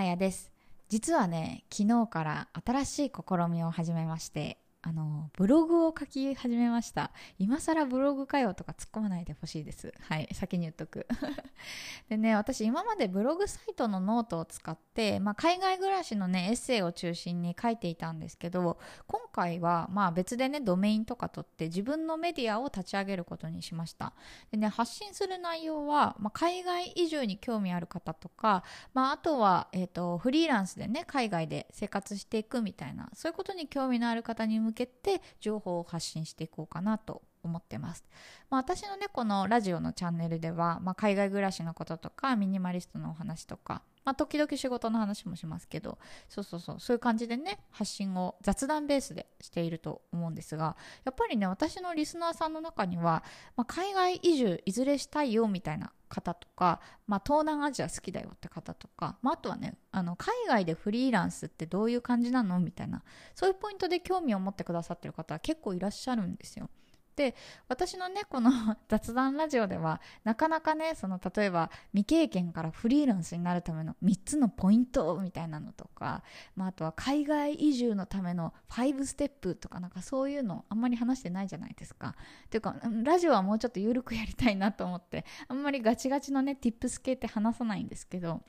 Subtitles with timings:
[0.00, 0.50] まやです。
[0.88, 4.58] 実はね昨日から新しい試みを始めまして。
[4.82, 7.10] あのブログを書き始めました。
[7.38, 9.92] 今更ブログかよとか突っ込まないでほしいです。
[10.08, 11.06] はい先に言っとく。
[12.08, 24.14] でね私今までブログサイトのノートを使って、まあ、海外暮らしのねエッセイを中心に書いていたんですけど今回はまあ別でねドメインとか取って自分のメディアを立ち上げることにしました。
[24.50, 38.04] でね発信する内容は、まあ、海外移住に興味ある方とか、まあ、あとは、えーとフリーランスでね海外で生活していくみたいなそういうことに興味のある方に向向けて情報を発信していこうかなと思ってます。
[38.50, 53.22] まあ、私のね、このラジオのチャンネルでは、まあ、海外暮らしのこととか、ミニマリストのお話とか、まあ、時々仕事の話もしますけど、そうそうそう、そういう感じでね、発信を雑談ベースでしていると思うんですが、やっぱりね、私のリスナーさんの中には、
[53.56, 63.02] まあ、海外移住いずれしたいよみたいな方とか、まあ、東南アジア好きだよって方とか、まあ、あとはねあの海外でフリーランスってどういう感じなのみたいな
[63.34, 66.68] そういうポイントで興味を持ってくださってる方は結構いらっしゃるんですよ。
[67.20, 67.34] で
[67.68, 68.50] 私のねこの
[68.88, 76.22] 雑談ラジオではなかなかねその例えば未経験からフリーランスになるための3つのポイントみたいなのとか、
[76.56, 82.16] まあ、あとは海外移住のための5ステップとかなんかそういうのあんまり話してないじゃないですか。
[82.48, 88.40] というかラジオはもうちょっと緩くやりたいなと思ってあんまりガチガチのね tips 系って話さないんですけど。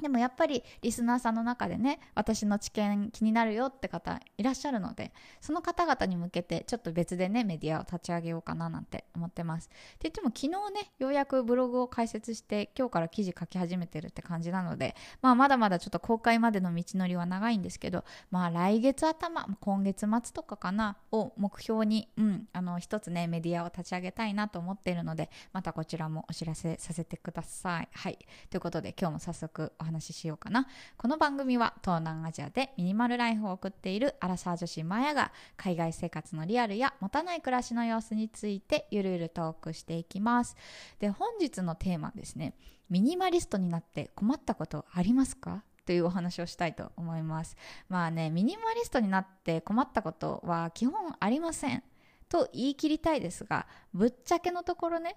[0.00, 9.66] でもやっぱりリスナーさんの中でね私の知見気になるよって方いらっしゃるのでその方々に向けてちょっと別でねメディアを立ち上げようかななんて思ってます。
[9.66, 27.88] って言っても昨日ねようやくブログを開設して今日から記事書き始めてるって感じなので、まあ、まだまだちょっと公開までの道のりは長いんですけどまあ来月頭今月末とかかなを目標にうんあの一つねメディアを立ち上げたいなと思っているのでまたこちらもお知らせさせてください。
[27.92, 28.18] はい。
[28.50, 30.68] ということで今日も早速お話話ししようかな。
[30.96, 40.56] この番組は東南アジアでミニマルライフを送っているアラサー女子マヤが海外生活のリアルや持たない暮らしの様子についてゆるゆるトークしていきます。
[41.00, 42.54] で本日のテーマですね。
[42.88, 45.64] ミニマリストになって困ったことありますか？
[45.86, 47.56] というお話をしたいと思います。
[47.88, 51.82] まあねミニマリストになって困ったことは基本ありません。
[52.28, 55.16] と言い切りたいですがぶっちゃけのところね。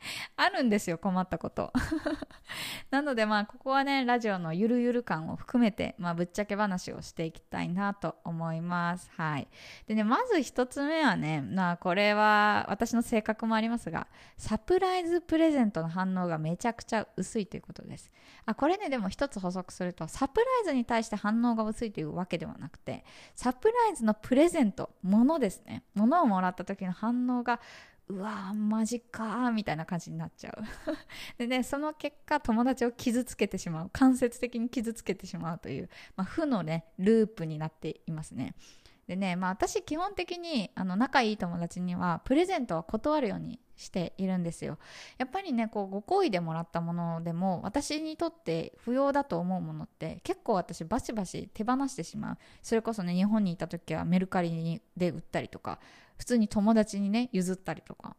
[0.36, 1.72] あるんですよ困ったこと。
[2.90, 9.10] なのでまあここはねラジオのゆるゆる感を含めて、まあ、ぶっちゃけ話をしていきたいなと思います。
[9.16, 9.48] はい。
[9.86, 18.10] でねまず一つ目はねまあこれは私の性格もありますがサプライズプレゼントの反応がめちゃくちゃ薄いということです。
[18.46, 25.84] あこれねでも一つ補足するとサプライズに対して反応が薄いというわけではなくてサプライズのプレゼント物ですね。
[25.94, 27.60] 物をもらった時の反応が
[28.10, 30.62] うわーマジかーみたいな感じになっちゃう。
[31.38, 33.90] でねその結果友達を傷つけてしまう。
[33.92, 38.54] 間接的に傷つけてしまうという、まあ、負のねループになっていますね。
[39.10, 44.78] でね、まあ、私基本的にあの仲いい友達にはプレゼントは断るようにしているんですよ。
[45.18, 52.38] やっぱりねこうご好意でもらったものでも私にとって不要だと思うものって結構私バシバシ手放してしまう。
[52.62, 55.80] それこそね日本にいた時はメルカリで売ったりとか
[56.16, 58.14] 普通に友達にね譲ったりとか。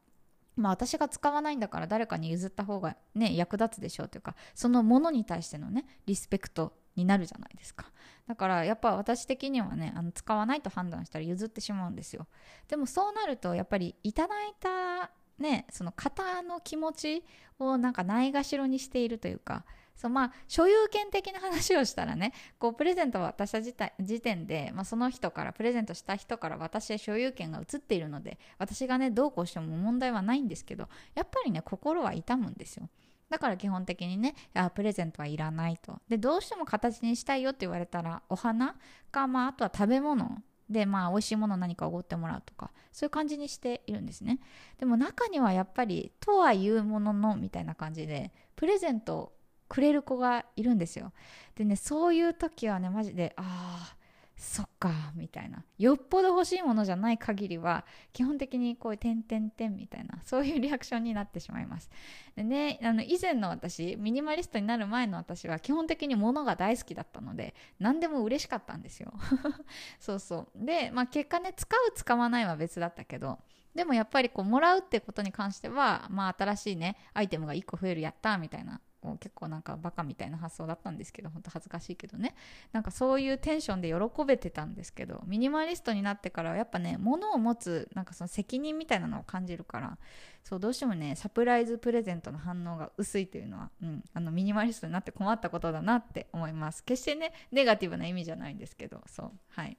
[0.58, 7.86] まあ私が使わないんだから誰かに譲った方がね役立つでしょうというかそのものに対してのねリスペクトになるじゃないですか。
[8.28, 12.28] だからやっぱ私的にはねあの使わないと判断したら譲ってしまうんですよ。
[12.68, 17.24] でもそうなるとやっぱりいただいたねその方の気持ち
[17.60, 19.66] をなんかないがしろにしているというか
[19.96, 32.90] そうまあ所有権的な話をしたらねこうプレゼントを渡した時点で、まあ、その人からプレゼントした人から私へ所有権が移っているので私がねどうこうしても問題はないんですけどやっぱりね心は痛むんですよ。
[33.32, 36.00] だから基本的にねあプレゼントはいらないと。
[36.10, 38.76] でどうしても形にしたいよって言われたらお花
[39.10, 40.44] か、まあ、あとは食べ物。
[40.70, 44.40] でまあ美味しいもの何かおごってもらうとかそういう感じにしているんですね。
[44.80, 49.34] でも中にはやっぱりとはいうもののみたいな感じでプレゼント
[49.68, 51.14] くれる子がいるんですよ。
[51.56, 53.98] でねそういう時はねマジでああ
[54.42, 55.64] そっかみたいな。
[55.78, 61.92] よっぽど欲しいものじゃない限りは基本的にこういう点々点みたいなそういうリアクションになってしまいます。
[62.36, 69.14] でねあの以前の私ミニマリストになる前の私は基本的に物が大好きだったので何でも嬉しかったんですよ。
[70.02, 70.66] そうそう。
[70.66, 73.38] で、まあ、結果ね使う使わないは別だったけど
[73.76, 78.82] でもやっぱりこうもらうってことに関しては、まあ、新しいねアイテムが1個増えるやったみたいな。
[79.20, 82.36] 結構なんかバカみたいな発想だったんですけど本当恥ずかしいけどね。
[82.72, 89.98] なんかそういうテンションで喜べてたんですけどミニマリストになってからはやっぱね物を持つなんかその責任みたいなのを感じるから
[90.44, 96.84] そうどうしてもねサプライズプレゼントの反応が薄いというのは、うん、あのミニマリストになって困ったことだなって思います。
[96.84, 99.78] 決してねネガティブな意味じゃないんですけどそうはい。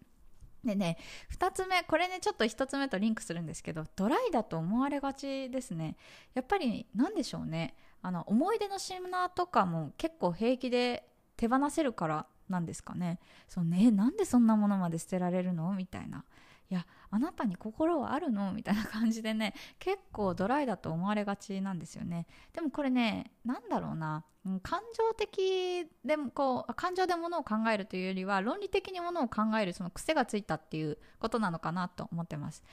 [0.64, 0.96] でね
[1.36, 5.96] 2つ目これねちょっと1つ目とリンクするんですけどドライだと思われがちですね。
[6.34, 7.75] やっぱり何でしょうね。
[8.02, 13.20] あの思い出の品とかも結構平気で手放せるからなんですかね。
[13.49, 15.72] そうねなんでそんなものまで捨てられるの？
[15.72, 16.25] みたいな。
[16.70, 18.53] いやあなたに心はあるの？
[18.53, 22.26] みたいな感じでね結構ドライだと思われがちなんですよね。
[22.55, 24.25] でもこれね何だろうな。
[24.64, 32.64] 感情的でもこう感情でものを考えるというよりは論理的にものを考えるその癖がついたっていうことなのかなと思ってます。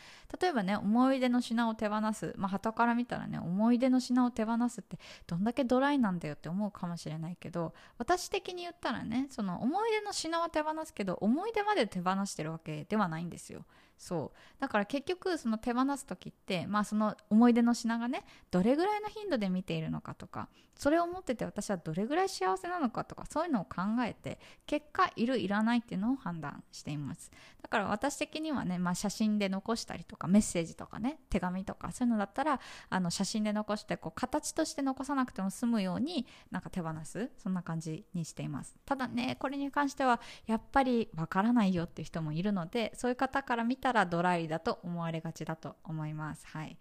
[0.42, 2.34] 例えばね思い出の品を手放す。
[2.38, 4.98] まあ旗から見たらね思い出の品を手放すって
[5.28, 13.64] どんだけドライなんだよって思うかもしれないけど私的に言ったらねその思い出の品は手放すけど思い出まで手放してるわけではないんですよ。
[14.00, 14.62] そう。
[14.62, 20.48] だから結局その手放す時って、まあ、その思い出の品がねどれぐらいの頻度で見ているのかとか
[20.80, 27.30] それを持ってて私はどれぐらい幸せなのかとかそういうのを考えて結果いるいらないっていうのを判断しています。
[27.62, 38.78] だから私的にはね、まあ、写真で残したりとかメッセージとかね手紙とかそういうのだったらあの写真で残してこう形として残さなくても済むようになんか手放すそんな感じにしています。
[38.86, 46.78] ただねこれに関してはやっぱりわからないよっていう人もいるのでそういう方から見たたらドライだと思われがちだと思いますはい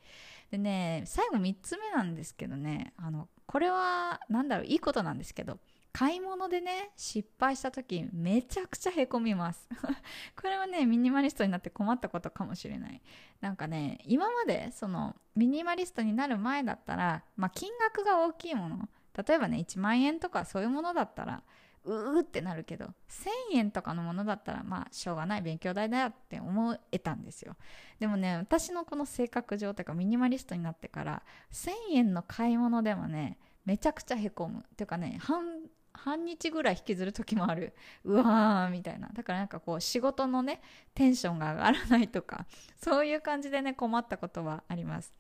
[0.51, 5.59] でね最後3つ目なんですけどねあのこれは何だろういいことなんですけど
[5.93, 9.67] 買い物でね失敗した時めちゃくちゃへこみます。
[10.41, 13.03] これはねミニマリストになって困ったことかもしれない。
[13.41, 18.89] なんかね今までそのミニマリストになる前だったら、まあ、金額が大きいもの。
[19.27, 21.43] 例えばね1万円とかそういうものだったら
[21.89, 22.91] うーってなるけど1000
[23.55, 27.57] 円とかのものだったらまあしょうがない勉強代だよって思えたんですよ。
[27.99, 34.61] でもね私のこの性格上というかミニマリストになってから1000円の買い物でもねめちゃくちゃへこむ。
[34.61, 35.45] っていうかね半
[35.95, 37.75] 半日ぐらい引きずる時もある。
[38.05, 39.09] うわーみたいな。
[39.13, 40.61] だからなんかこう仕事のね
[40.95, 42.47] テンションが上がらないとか
[42.77, 45.15] そういう感じでね困ったことはあります。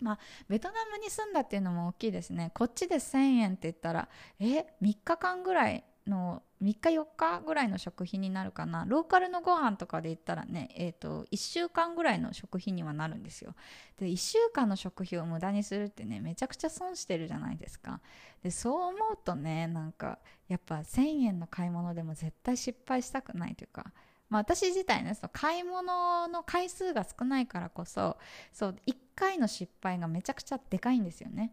[0.00, 0.18] まあ、
[0.48, 2.50] ベトナムに住んだっていうのも大きいですね。
[2.54, 4.08] こっちで1000円って言ったら
[4.40, 8.84] え3日間ぐらいの3日4日ぐらいの食費になるかな。
[8.86, 13.54] ローカルのご飯とかで言ったらね、えーと、1週間ぐらいの食費にはなるんですよ。
[13.98, 18.00] で1週間の食費を無駄にするってねめちゃくちゃ損してるじゃないですか。
[18.42, 20.18] でそう思うとねなんか
[20.48, 23.92] やっぱ1000円の買い物でも絶対失敗したくないというか。
[24.28, 28.16] まあ、私自体ねその買い物の回数が少ないからこそ
[28.50, 31.52] そう1回の失敗がめちゃくちゃでかいんですよね。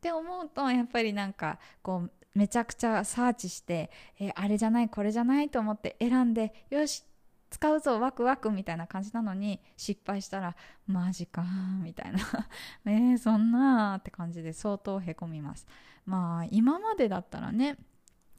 [0.00, 7.04] って思うとやっぱりなんかこうめちゃくちゃサーチして、えー、あれじゃないこれじゃないと思って選んでよし
[7.50, 10.56] 使うぞワクワクみたいな感じなのに失敗したら
[10.86, 11.44] マジか
[11.82, 12.18] みたいな。
[12.86, 15.66] えー、そんなって感じで相当へこみます。
[16.06, 17.76] まあ今までだったらね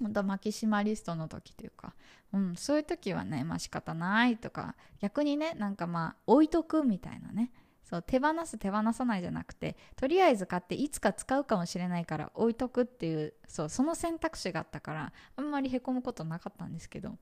[0.02, 1.94] 本当マキシマリストの時というか、
[2.32, 7.52] うん、そういう時はねまあ仕方ないとか逆にねなんかまあ置いとくみたいなね。
[7.84, 17.18] そう手放す手放さないじゃなくてとりあえず買っていつか使うかもしれないから置いとくっていうそうその選択肢があったからあんまりへこむことなかったんですけど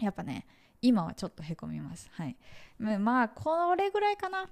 [0.00, 0.46] やっぱね
[0.82, 2.10] 今はちょっとへこみます。
[2.12, 2.36] はい。
[2.78, 4.50] まあこれぐらいかな。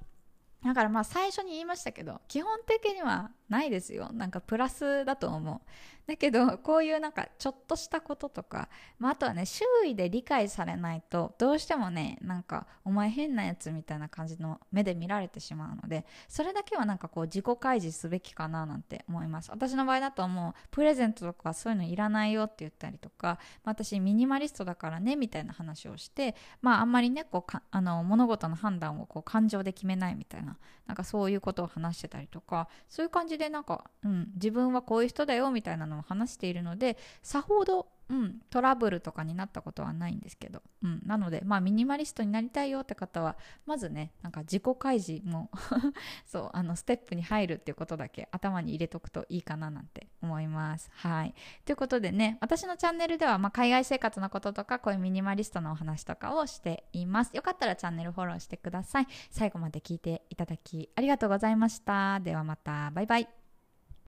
[0.64, 4.10] だからまあ最初に言いましたけど基本的にはないですよ。
[4.14, 5.60] なんかプラスだと思う。
[6.06, 8.68] だけどこういうなんかちょっとしたこととか、
[8.98, 19.50] まあ、あとはね周囲で理解されないとどうしてもねなんかお前変なやつみたいな感じの目で見られてしまうのでそれだけはなんかこう自己開示すべきかななんて思います。
[19.52, 45.50] 私の場合だともうプレゼントとかそういうのいらないよって言ったりとか、まあ、私ミニマリストだからねみたいな話をしてまああんまりねこうあの物事の判断をこう感情で決めないみたいななんかそういうことを話してたりとかそういう感じででなんか、うん、自分はこういう人だよみたいなのを話しているのでさほどうん、トラブルとかになったことはないんですけど、うん、なので、まあ、ミニマリストになりたいよって方はまずねなんか自己開示も
[46.26, 50.90] そうあのステップに入るっていうことだけ頭に入れとくといいかななんて思います。
[50.92, 57.34] はいということでね私のチャンネルでは、まあ、海外生活のこととかこういうミニマリストのお話とかをしています。
[57.34, 59.06] よかったらチャンネルフォローしてください。
[59.30, 62.20] 最後まで聞いていただきありがとうございました。
[62.20, 63.41] ではまたバイバイ。